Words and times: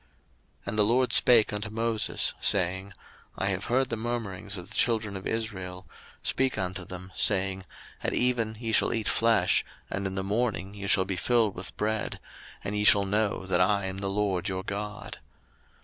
02:016:011 0.61 0.65
And 0.67 0.79
the 0.79 0.83
LORD 0.83 1.13
spake 1.13 1.53
unto 1.53 1.69
Moses, 1.69 2.33
saying, 2.41 2.85
02:016:012 2.87 2.93
I 3.37 3.45
have 3.45 3.65
heard 3.65 3.89
the 3.89 3.95
murmurings 3.95 4.57
of 4.57 4.67
the 4.71 4.75
children 4.75 5.15
of 5.15 5.27
Israel: 5.27 5.87
speak 6.23 6.57
unto 6.57 6.83
them, 6.85 7.11
saying, 7.15 7.65
At 8.01 8.15
even 8.15 8.57
ye 8.59 8.71
shall 8.71 8.95
eat 8.95 9.07
flesh, 9.07 9.63
and 9.91 10.07
in 10.07 10.15
the 10.15 10.23
morning 10.23 10.73
ye 10.73 10.87
shall 10.87 11.05
be 11.05 11.17
filled 11.17 11.53
with 11.53 11.77
bread; 11.77 12.19
and 12.63 12.75
ye 12.75 12.83
shall 12.83 13.05
know 13.05 13.45
that 13.45 13.61
I 13.61 13.85
am 13.85 13.99
the 13.99 14.07
LORD 14.09 14.49
your 14.49 14.63
God. 14.63 15.19